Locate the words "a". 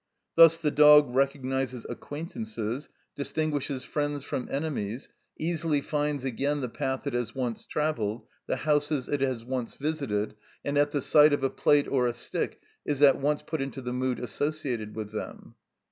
11.43-11.51, 12.07-12.13